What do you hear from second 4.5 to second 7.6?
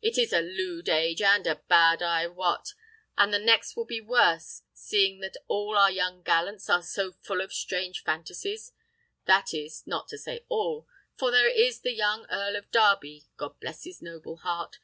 seeing that all our young gallants are so full of